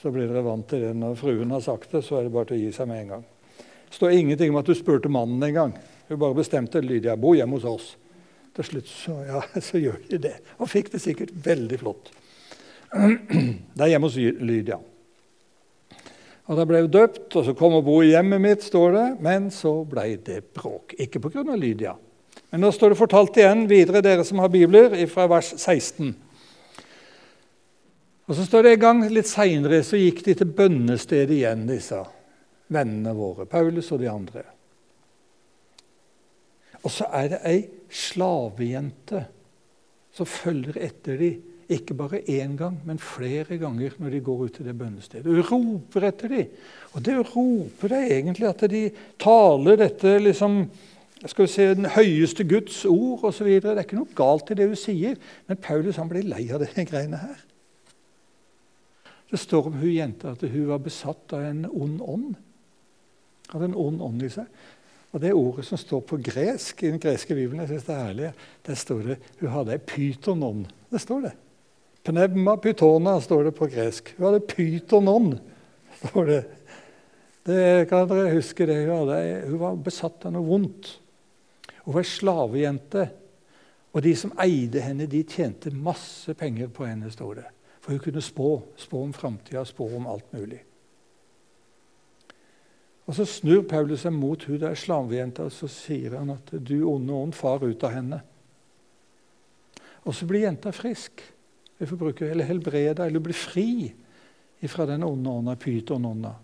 [0.00, 0.94] Så blir dere vant til det.
[0.94, 3.12] Når fruen har sagt det, så er det bare til å gi seg med en
[3.16, 3.26] gang.
[3.90, 5.72] Står ingenting om at du spurte mannen en gang.
[6.08, 7.88] Hun bare bestemte Lydia bo hjemme hos oss.
[8.56, 10.36] Til slutt så, ja, så gjør de det.
[10.58, 12.12] Og fikk det sikkert veldig flott.
[12.90, 14.80] Det er hjemme hos Lydia.
[16.50, 18.96] Og Da ble hun døpt, og så kom hun og bo i hjemmet mitt, står
[18.96, 19.08] det.
[19.22, 20.96] Men så ble det bråk.
[20.98, 21.44] Ikke pga.
[21.54, 21.94] Lydia.
[22.50, 26.10] Men nå står det fortalt igjen videre, dere som har bibler, fra vers 16.
[28.26, 32.02] Og så står det en gang litt seinere så gikk de til bønnestedet igjen, disse
[32.70, 34.46] vennene våre, Paulus og de andre.
[36.80, 37.60] Og så er det ei
[37.92, 39.24] slavejente
[40.16, 41.46] som følger etter dem.
[41.70, 45.22] Ikke bare én gang, men flere ganger når de går ut til det bønnestedet.
[45.22, 46.48] Hun roper etter dem.
[46.96, 48.80] Og det å rope det er egentlig at de
[49.22, 50.64] taler dette liksom,
[51.22, 53.52] skal vi si, den høyeste Guds ord osv.
[53.62, 55.14] Det er ikke noe galt i det hun sier,
[55.46, 57.38] men Paulus han blir lei av de greiene her.
[59.30, 62.30] Det står om hun jenta at hun var besatt av en ond ånd
[63.52, 64.46] hadde en ond ånd i seg.
[65.10, 68.04] Og Det ordet som står på gresk i den greske bibelen, jeg synes det er
[68.04, 68.32] herlig,
[68.66, 70.68] der står det hun hadde ei pytonånd.
[70.90, 71.32] Det står det.
[72.06, 74.14] Pneuma pytona står det på gresk.
[74.16, 75.34] Hun hadde pytonånd,
[76.04, 76.40] står det.
[77.50, 78.66] Det kan dere huske.
[78.66, 78.86] det.
[78.86, 80.94] Hun, hadde, hun var besatt av noe vondt.
[81.84, 83.08] Hun var slavejente.
[83.90, 87.48] Og de som eide henne, de tjente masse penger på henne, står det.
[87.80, 90.60] For hun kunne spå, spå om framtida, spå om alt mulig.
[93.10, 96.76] Og Så snur Paulus seg mot hun der slavejenta og så sier han at du
[96.86, 98.20] onde ånd, far ut av henne.
[100.06, 101.18] Og så blir jenta frisk.
[101.80, 103.90] Vi får bruke, Eller helbreda, eller blir fri
[104.68, 106.34] fra den onde ånda, pytonånda.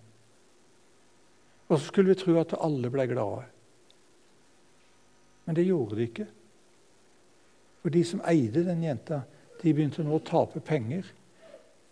[1.69, 3.45] Og så skulle vi tro at alle ble glade.
[5.45, 6.27] Men det gjorde de ikke.
[7.83, 9.21] For de som eide den jenta,
[9.61, 11.07] de begynte nå å tape penger.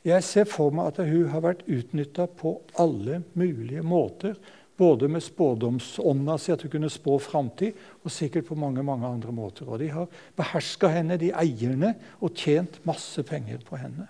[0.04, 4.34] Jeg ser for meg at hun har vært utnytta på alle mulige måter.
[4.76, 9.32] Både med spådomsånda si, at hun kunne spå framtid, og sikkert på mange mange andre
[9.32, 9.68] måter.
[9.70, 14.08] Og De har beherska henne, de eierne, og tjent masse penger på henne.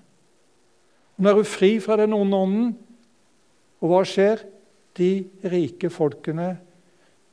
[1.16, 2.70] Nå er hun fri fra den onde ånden,
[3.84, 4.46] og hva skjer?
[4.94, 6.54] De rike folkene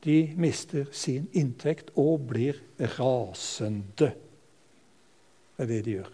[0.03, 2.57] de mister sin inntekt og blir
[2.97, 4.09] rasende.
[5.57, 6.11] Det er det de gjør.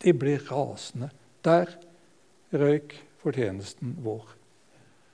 [0.00, 1.10] De blir rasende.
[1.44, 1.74] Der
[2.52, 4.39] røyk fortjenesten vår.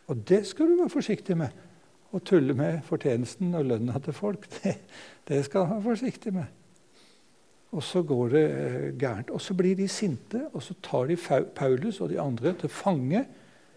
[0.07, 1.65] Og det skal du være forsiktig med.
[2.15, 4.77] Å tulle med fortjenesten og lønna til folk, det,
[5.27, 6.53] det skal du være forsiktig med.
[7.77, 9.33] Og så går det eh, gærent.
[9.35, 11.19] Og så blir de sinte, og så tar de
[11.57, 13.25] Paulus og de andre til fange,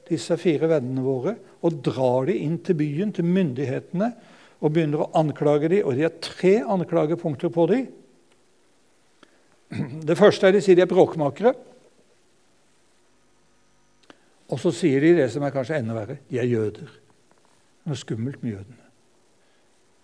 [0.10, 4.12] disse fire vennene våre, og drar de inn til byen, til myndighetene,
[4.60, 5.84] og begynner å anklage dem.
[5.86, 7.90] Og de har tre anklagepunkter på dem.
[10.08, 11.54] Det første er de sier de er bråkmakere.
[14.50, 16.92] Og så sier de det som er kanskje enda verre de er jøder.
[17.86, 18.86] Det er skummelt med jødene.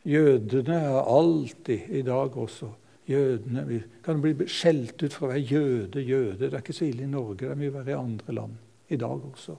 [0.05, 2.69] Jødene er alltid, i dag også
[3.05, 6.39] Jødene vi kan bli skjelt ut for å være jøde, jøde.
[6.41, 8.55] Det er ikke så ille i Norge, det er mye verre i andre land.
[8.89, 9.55] I dag også.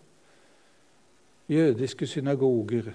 [1.50, 2.90] Jødiske synagoger.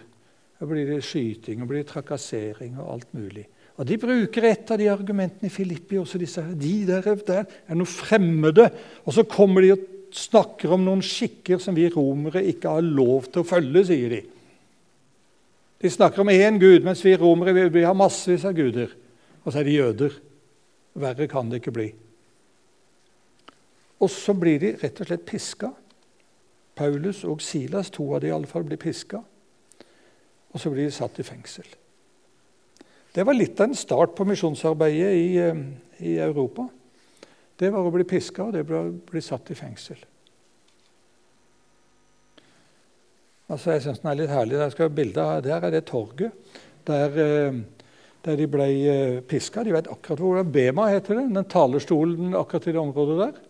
[0.60, 3.46] Da blir det skyting og blir det trakassering og alt mulig.
[3.80, 6.20] Og De bruker et av de argumentene i Filippi også.
[6.20, 8.68] Disse, de der, der er noe fremmede.
[9.08, 13.30] Og så kommer de og snakker om noen skikker som vi romere ikke har lov
[13.32, 14.22] til å følge, sier de.
[15.82, 18.94] De snakker om én gud, mens vi romere vi, vi har massevis av guder.
[19.42, 20.18] Og så er de jøder.
[21.02, 21.88] Verre kan det ikke bli.
[24.02, 25.72] Og så blir de rett og slett piska.
[26.78, 29.22] Paulus og Silas, to av de i alle fall, blir piska.
[30.52, 31.68] Og så blir de satt i fengsel.
[33.12, 35.64] Det var litt av en start på misjonsarbeidet i, eh,
[36.00, 36.70] i Europa.
[37.62, 40.00] Det var å bli piska, og det ble å bli satt i fengsel.
[43.52, 44.58] Altså, jeg syns den er litt herlig.
[44.58, 44.90] Der, skal
[45.46, 46.32] der er det torget
[46.88, 47.60] der, eh,
[48.26, 49.64] der de ble eh, piska.
[49.64, 50.54] De vet akkurat hvor det er.
[50.56, 51.28] Bema heter det.
[51.36, 53.42] Den talerstolen akkurat i det området der.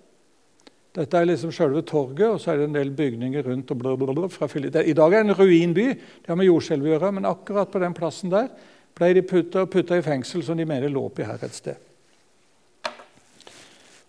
[0.91, 3.71] Dette er liksom selve torget, og så er det en del bygninger rundt.
[3.71, 5.87] og blablabla fra I dag er det en ruinby.
[5.93, 8.49] Det har med jordskjelv å gjøre, men akkurat på den plassen der
[8.97, 11.90] ble de putta, putta i fengsel som de mener lå oppi her et sted.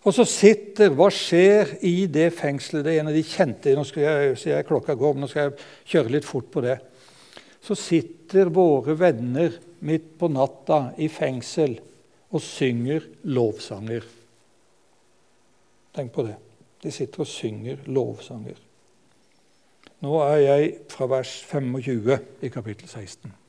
[0.03, 2.85] Og så sitter Hva skjer i det fengselet?
[2.85, 5.47] Det er en av de kjente Nå skal jeg, jeg klokka går, men nå skal
[5.49, 6.77] jeg kjøre litt fort på det.
[7.63, 9.55] Så sitter våre venner
[9.87, 11.77] midt på natta i fengsel
[12.33, 14.03] og synger lovsanger.
[15.93, 16.35] Tenk på det.
[16.83, 18.57] De sitter og synger lovsanger.
[20.03, 23.42] Nå er jeg fra vers 25 i kapittel 16.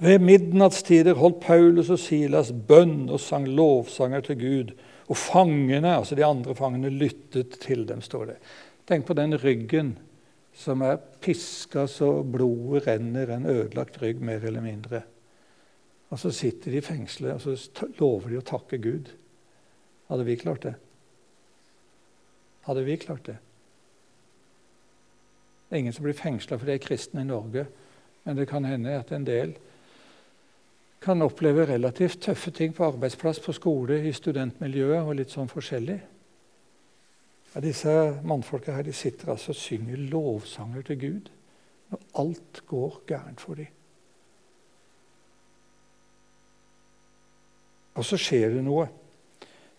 [0.00, 4.70] Ved midnattstider holdt Paulus og Silas bønn og sang lovsanger til Gud.
[5.12, 8.36] Og fangene, altså de andre fangene, lyttet til dem, står det.
[8.88, 9.98] Tenk på den ryggen
[10.56, 15.02] som er piska så blodet renner, en ødelagt rygg mer eller mindre.
[16.10, 19.12] Og så sitter de i fengselet og så lover de å takke Gud.
[20.10, 20.74] Hadde vi klart det?
[22.66, 23.36] Hadde vi klart det?
[25.68, 27.68] Det er ingen som blir fengsla fordi de er kristne i Norge,
[28.24, 29.54] men det kan hende at en del
[31.00, 35.98] kan oppleve relativt tøffe ting på arbeidsplass, på skole, i studentmiljøet og litt sånn forskjellig.
[37.54, 41.30] Ja, disse mannfolka her de sitter altså og synger lovsanger til Gud
[41.90, 43.72] når alt går gærent for dem.
[47.98, 48.86] Og så skjer det noe.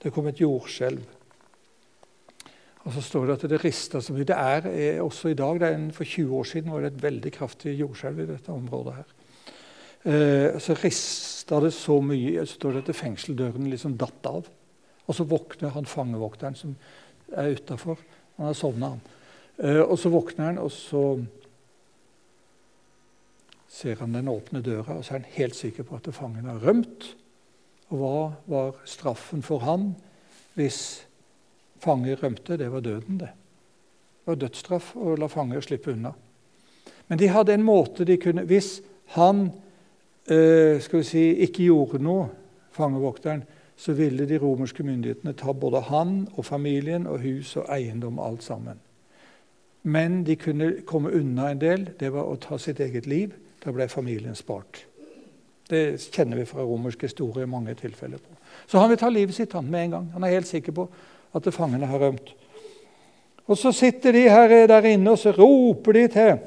[0.02, 1.06] Det kom et jordskjelv.
[2.82, 4.28] Og så står det at det rista så mye.
[4.28, 5.64] Det er eh, også i dag.
[5.70, 8.96] En, for 20 år siden var det et veldig kraftig jordskjelv i dette området.
[8.98, 9.31] her.
[10.04, 14.50] Eh, så rista det så mye så står det at fengseldøren liksom datt av.
[15.06, 16.76] Og så våkner han fangevokteren som
[17.38, 18.00] er utafor.
[18.38, 19.02] Han har sovna, han.
[19.62, 21.04] Eh, og så våkner han, og så
[23.72, 26.60] ser han den åpne døra, og så er han helt sikker på at fangen har
[26.64, 27.12] rømt.
[27.92, 28.16] Og hva
[28.50, 29.92] var straffen for han
[30.56, 31.04] hvis
[31.84, 32.58] fanger rømte?
[32.58, 33.32] Det var døden, det.
[34.22, 36.14] Det var dødsstraff å la fanger slippe unna.
[37.10, 38.80] Men de hadde en måte de kunne Hvis
[39.18, 39.50] han
[40.26, 42.28] skal vi si, ikke gjorde noe,
[42.72, 43.42] fangevokteren,
[43.82, 48.44] så ville de romerske myndighetene ta både han og familien og hus og eiendom alt
[48.46, 48.78] sammen.
[49.84, 51.88] Men de kunne komme unna en del.
[52.00, 53.34] Det var å ta sitt eget liv.
[53.64, 54.84] Da ble familien spart.
[55.70, 58.18] Det kjenner vi fra romersk historie i mange tilfeller.
[58.18, 58.38] på.
[58.68, 60.10] Så han vil ta livet sitt han, med en gang.
[60.14, 60.88] Han er helt sikker på
[61.34, 62.34] at fangene har rømt.
[63.48, 66.38] Og Så sitter de her der inne og så roper de til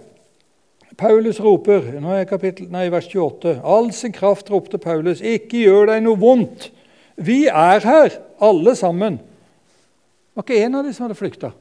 [0.99, 3.59] Paulus roper nå er kapittel, nei, vers 28.
[3.65, 6.71] All sin kraft ropte Paulus, ikke gjør deg noe vondt.
[7.17, 9.19] Vi er her, alle sammen.
[9.19, 11.53] Det var ikke en av de som hadde flykta.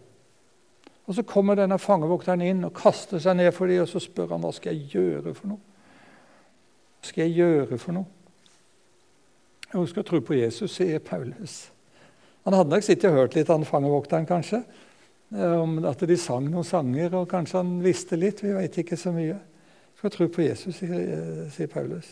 [1.06, 4.32] Og Så kommer denne fangevokteren inn og kaster seg ned for dem, og så spør
[4.34, 5.60] han hva skal jeg gjøre for noe.
[7.02, 8.08] Hva skal jeg gjøre for noe?
[9.74, 11.74] Hun skal tro på Jesus, sier Paulus.
[12.46, 14.62] Han hadde nok sittet og hørt litt, han fangevokteren, kanskje.
[15.34, 18.44] Eh, om at de sang noen sanger, og kanskje han visste litt.
[18.46, 19.40] Vi vet ikke så mye.
[19.98, 22.10] Skal tro på Jesus, sier, eh, Paulus.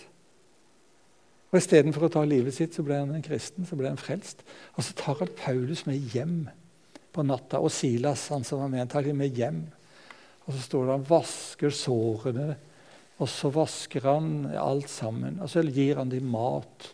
[1.52, 4.42] Og Istedenfor å ta livet sitt, så ble han en kristen, så ble han frelst.
[4.78, 6.50] Og så tar han Paulus med hjem
[7.12, 7.60] på natta.
[7.60, 9.68] Og Silas, han som var med, tar dem med hjem.
[10.48, 12.56] Og så står det han vasker sårene,
[13.20, 15.42] og så vasker han alt sammen.
[15.42, 16.94] Og så gir han dem mat.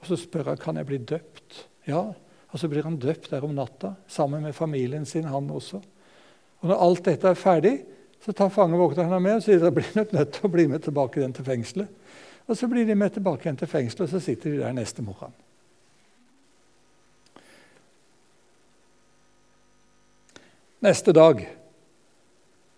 [0.00, 1.64] Og så spør han kan jeg bli døpt.
[1.88, 2.12] Ja,
[2.54, 5.80] og så blir han døpt der om natta sammen med familien sin, han også.
[6.62, 7.72] Og Når alt dette er ferdig,
[8.22, 10.84] så tar fangevokteren ham med og sier at blir nok nødt til å bli med
[10.86, 11.90] tilbake igjen til fengselet.
[12.46, 15.02] Og Så blir de med tilbake igjen til fengselet, og så sitter de der neste
[15.02, 15.34] morgen.
[20.84, 21.42] Neste dag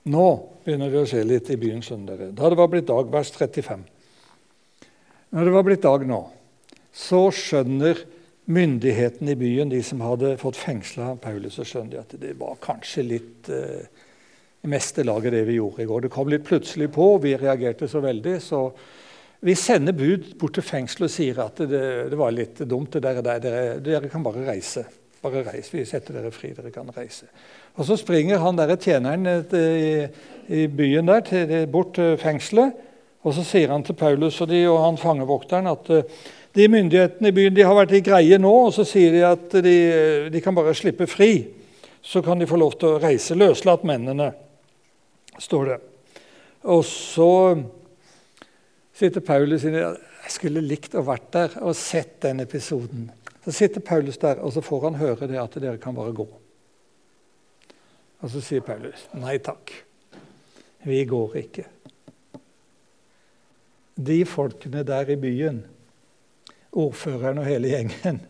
[0.07, 0.27] Nå
[0.63, 2.33] begynner det å skje litt i byen, skjønner dere.
[2.33, 3.81] Da det var blitt dag, vers 35.
[5.35, 6.21] Når det var blitt dag nå,
[6.95, 8.05] så skjønner
[8.47, 12.59] myndighetene i byen, de som hadde fått fengsla Paulus, så skjønner de at det var
[12.63, 14.05] kanskje litt eh,
[14.71, 16.05] meste laget det vi gjorde i går.
[16.07, 18.37] Det kom litt plutselig på, vi reagerte så veldig.
[18.43, 18.61] Så
[19.47, 21.83] vi sender bud bort til fengselet og sier at det,
[22.13, 22.95] det var litt dumt.
[22.95, 24.87] det der, dere, dere kan bare reise.
[25.23, 25.73] Bare reis.
[25.73, 26.53] Vi setter dere fri.
[26.55, 27.29] Dere kan reise.
[27.77, 30.07] Og Så springer han der tjeneren i,
[30.49, 32.83] i byen der, til, bort til fengselet.
[33.27, 36.19] Og så sier han til Paulus og, de, og han fangevokteren at uh,
[36.57, 39.59] de myndighetene i byen de har vært i greie nå, og så sier de at
[39.65, 39.77] de,
[40.33, 41.33] de, kan bare slippe fri.
[42.01, 43.37] Så kan de få lov til å reise.
[43.37, 44.31] Løslatt mennene,
[45.43, 45.79] står det.
[46.73, 47.31] Og så
[48.97, 53.11] sitter Paulus inne Jeg skulle likt å vært der og sett den episoden.
[53.45, 56.27] Så sitter Paulus der, og så får han høre det at dere kan bare gå.
[58.25, 59.71] Og så sier Paulus nei takk,
[60.87, 61.67] vi går ikke.
[63.97, 65.63] De folkene der i byen,
[66.77, 68.21] ordføreren og hele gjengen,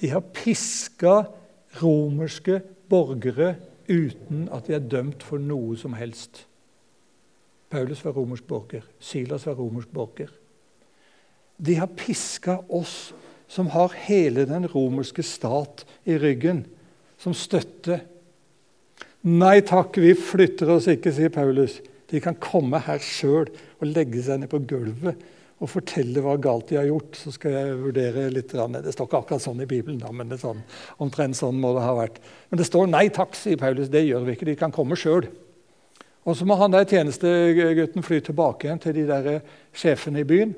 [0.00, 1.22] de har piska
[1.82, 2.58] romerske
[2.90, 3.54] borgere
[3.88, 6.44] uten at de er dømt for noe som helst.
[7.72, 8.84] Paulus var romersk borger.
[9.00, 10.32] Silas var romersk borger.
[11.56, 13.12] De har piska oss
[13.48, 16.64] som har hele den romerske stat i ryggen,
[17.20, 18.02] som støtte
[19.22, 21.76] Nei takk, vi flytter oss ikke, sier Paulus.
[22.10, 23.46] De kan komme her sjøl
[23.78, 25.20] og legge seg ned på gulvet
[25.62, 27.14] og fortelle hva galt de har gjort.
[27.18, 28.50] Så skal jeg vurdere litt.
[28.50, 30.64] Det står ikke akkurat sånn i Bibelen, da, men sånn,
[31.02, 32.18] omtrent sånn må det ha vært.
[32.50, 33.88] Men det står 'nei takk', sier Paulus.
[33.88, 34.50] Det gjør vi ikke.
[34.50, 35.28] De kan komme sjøl.
[36.26, 39.40] Og så må han der tjenestegutten fly tilbake igjen til de der
[39.74, 40.54] sjefene i byen.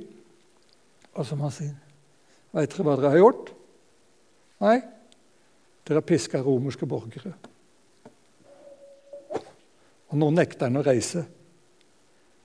[1.14, 1.70] Og så må han si
[2.54, 3.52] 'Veit dere hva dere har gjort?'
[4.60, 4.80] Nei,
[5.84, 7.34] dere har piska romerske borgere.
[10.08, 11.26] Og nå nekter han å reise.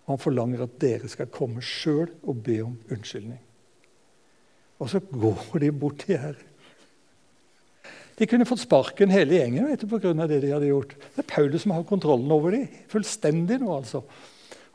[0.09, 3.39] Han forlanger at dere skal komme sjøl og be om unnskyldning.
[4.79, 6.39] Og så går de bort til her.
[8.19, 10.97] De kunne fått sparken hele gjengen vet du, av det de hadde gjort.
[11.15, 12.65] Det er Paulus som har kontrollen over dem.
[12.91, 14.01] Fullstendig nå, altså.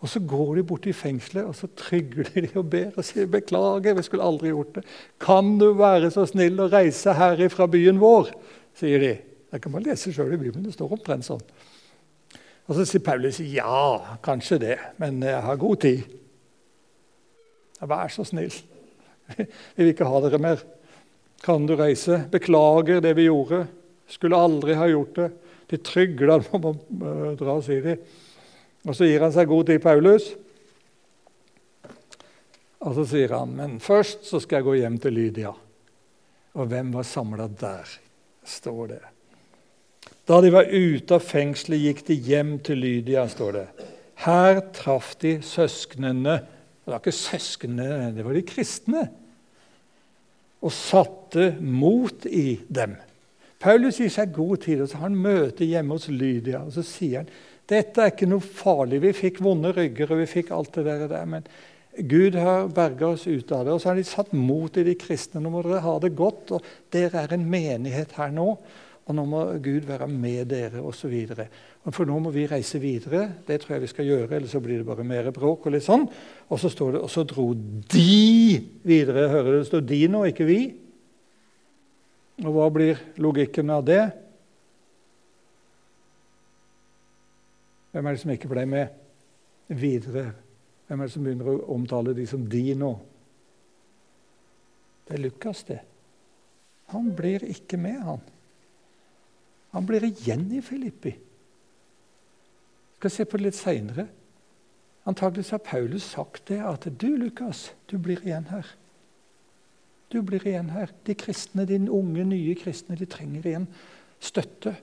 [0.05, 3.27] Og så går de bort i fengselet og så trygler de og ber og sier
[3.27, 4.85] 'beklager, vi skulle aldri gjort det'.
[5.21, 8.33] 'Kan du være så snill å reise her fra byen vår?'
[8.75, 9.19] sier de.
[9.53, 10.65] Jeg kan bare lese sjøl i Bibelen.
[10.65, 11.41] Det står omtrent sånn.
[12.65, 16.05] Og så sier Paulus ja, kanskje det, men jeg har god tid.
[17.85, 18.55] Vær så snill.
[19.37, 20.63] Vi vil ikke ha dere mer.
[21.45, 22.23] Kan du reise?
[22.33, 23.67] Beklager det vi gjorde.
[24.09, 25.29] Skulle aldri ha gjort det.
[25.69, 26.75] De trygler om å
[27.37, 27.99] dra, sier de.
[28.85, 30.31] Og så gir han seg god tid, Paulus.
[32.85, 35.53] Og så sier han, men først så skal jeg gå hjem til Lydia.
[36.55, 38.01] Og hvem var samla der?
[38.45, 39.03] står det.
[40.25, 43.67] Da de var ute av fengselet, gikk de hjem til Lydia, står det.
[44.25, 46.39] Her traff de søsknene
[46.85, 49.03] Det var ikke søsknene, det var de kristne.
[50.65, 52.97] Og satte mot i dem.
[53.61, 56.61] Paulus gir seg god tid, og så har han møte hjemme hos Lydia.
[56.61, 57.31] og Så sier han
[57.65, 59.01] dette er ikke noe farlig.
[59.01, 61.47] Vi fikk vonde rygger, og vi fikk alt det der, men
[61.97, 63.73] Gud har berga oss ut av det.
[63.73, 65.41] Og så har de satt mot i de kristne.
[65.41, 66.53] Nå må dere ha det godt.
[66.57, 68.51] og Dere er en menighet her nå.
[69.05, 71.13] Og nå må Gud være med dere, osv.
[71.93, 73.27] For nå må vi reise videre.
[73.47, 75.67] Det tror jeg vi skal gjøre, ellers så blir det bare mer bråk.
[75.67, 76.07] Og litt sånn.
[76.49, 79.29] Og så står det, og så dro de videre.
[79.29, 80.75] Hører du det står 'de' nå, ikke 'vi'?
[82.45, 84.11] Og hva blir logikken av det?
[87.93, 89.05] Hvem er det som ikke ble med?
[89.69, 90.33] videre.
[90.87, 92.93] Hvem er det som begynner å omtale de som de nå?
[95.05, 95.81] Det er Lukas, det.
[96.93, 98.23] Han blir ikke med, han.
[99.75, 101.11] Han blir igjen i Filippi.
[102.95, 104.07] Vi skal se på det litt seinere.
[105.05, 108.71] Antakelig har Paulus sagt det at du, Lukas, du blir igjen her.
[110.13, 110.95] Du blir igjen her.
[111.05, 113.67] De kristne, de unge, nye kristne, de trenger igjen
[114.23, 114.77] støtte.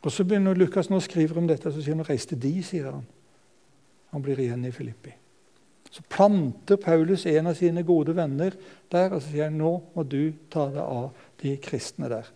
[0.00, 2.90] Og så begynner Lukas nå å skrive om dette, så sier han 'reiste de', sier
[2.90, 3.06] han.
[4.10, 5.12] Han blir igjen i Filippi.
[5.90, 8.54] Så planter Paulus en av sine gode venner
[8.90, 11.10] der og så sier han, nå må du ta deg av
[11.42, 12.26] de kristne der.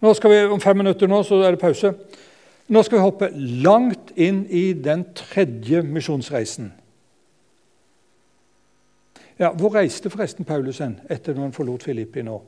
[0.00, 1.92] Nå skal vi, Om fem minutter nå, så er det pause.
[2.68, 3.30] Nå skal vi hoppe
[3.64, 6.72] langt inn i den tredje misjonsreisen.
[9.38, 12.40] Ja, Hvor reiste forresten Paulus hen etter når han forlot Filippi nå?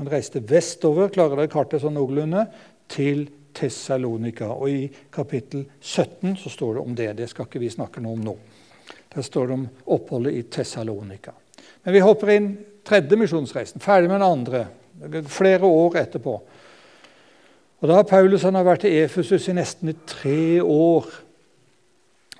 [0.00, 2.46] Han reiste vestover klarer dere kartet sånn noenlunde,
[2.92, 3.26] til
[3.56, 4.48] Tessalonika.
[4.52, 7.10] Og I kapittel 17 så står det om det.
[7.20, 8.34] Det skal ikke vi snakke noe om nå.
[9.12, 11.32] Der står det om oppholdet i Tessalonika.
[11.84, 12.50] Men vi hopper inn
[12.84, 14.64] tredje misjonsreisen, ferdig med den andre,
[15.28, 16.34] flere år etterpå.
[17.82, 21.08] Og Da har Paulus har vært i Efesus i nesten tre år.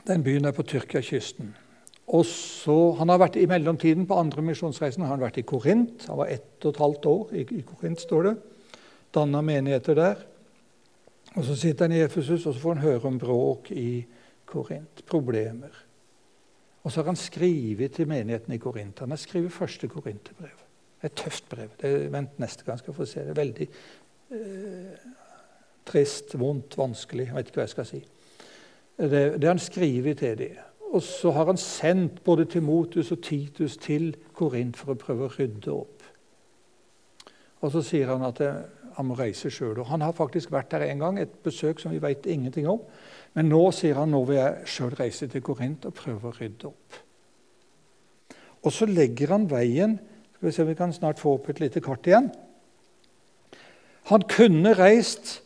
[0.07, 1.49] Den byen er på Tyrkia-kysten.
[2.07, 6.07] Og så, Han har vært i mellomtiden på andre misjonsreisen har han vært i Korint.
[6.07, 8.37] Han var ett og et halvt år i, i Korint, står det.
[9.15, 10.17] Danna menigheter der.
[11.35, 14.07] Og Så sitter han i Efesus og så får han høre om bråk i
[14.47, 15.03] Korint.
[15.07, 15.75] Problemer.
[16.85, 18.99] Og så har han skrevet til menigheten i Korint.
[18.99, 20.63] Han har skrevet første korinterbrev.
[21.03, 21.75] Er et tøft brev.
[21.81, 23.27] Det, vent neste gang skal jeg få se.
[23.27, 23.69] Det veldig
[24.31, 25.11] eh,
[25.89, 27.29] trist, vondt, vanskelig.
[27.29, 28.03] Jeg vet ikke hva jeg skal si.
[28.99, 30.61] Det, det han skriver til dem.
[30.93, 35.33] Og så har han sendt både Timotus og Titus til Korint for å prøve å
[35.33, 36.05] rydde opp.
[37.63, 38.43] Og så sier han at
[38.97, 39.81] han må reise sjøl.
[39.89, 42.83] Han har faktisk vært der en gang, et besøk som vi vet ingenting om.
[43.33, 46.69] Men nå sier han nå vil jeg sjøl reise til Korint og prøve å rydde
[46.69, 46.99] opp.
[48.63, 49.99] Og så legger han veien
[50.37, 52.25] Skal vi se om vi kan snart få opp et lite kart igjen.
[54.11, 55.37] Han kunne reist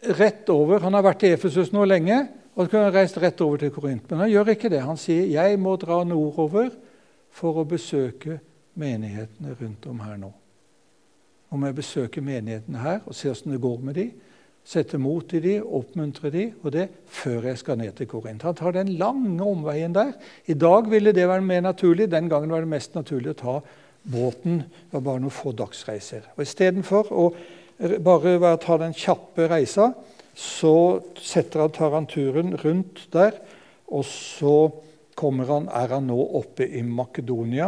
[0.00, 2.22] rett over Han har vært i Efesus nå lenge
[2.56, 4.08] og kunne reist rett over til Korint.
[4.10, 4.82] Men han gjør ikke det.
[4.84, 6.72] Han sier jeg må dra nordover
[7.30, 8.40] for å besøke
[8.80, 10.32] menighetene rundt om her nå.
[11.50, 14.10] Om jeg besøker menighetene her og ser åssen det går med dem,
[14.70, 18.44] sette mot i dem, oppmuntre dem, og det før jeg skal ned til Korint.
[18.46, 20.12] Han tar den lange omveien der.
[20.46, 22.10] I dag ville det være mer naturlig.
[22.12, 23.56] Den gangen var det mest naturlig å ta
[24.04, 24.60] båten.
[24.68, 26.28] Det var bare noen få dagsreiser.
[26.36, 27.24] Og Istedenfor å
[27.80, 29.90] bare ved å ta den kjappe reisa,
[30.36, 30.74] så
[31.16, 33.38] setter han, tar han turen rundt der.
[33.90, 34.56] Og så
[35.20, 37.66] han, er han nå oppe i Makedonia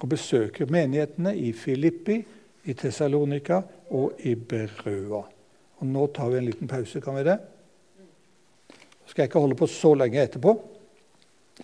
[0.00, 2.16] og besøker menighetene i Filippi,
[2.66, 3.60] i Tessalonika
[3.94, 5.20] og i Berøa.
[5.80, 7.38] Og Nå tar vi en liten pause, kan vi det?
[9.04, 10.54] Så skal jeg ikke holde på så lenge etterpå.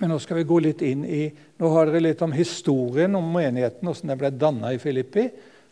[0.01, 1.27] Men nå skal vi gå litt inn i
[1.57, 5.25] Nå har dere litt om historien om menigheten, hvordan den ble danna i Filippi.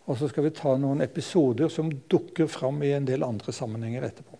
[0.04, 4.04] Og så skal vi ta noen episoder som dukker fram i en del andre sammenhenger
[4.10, 4.33] etterpå.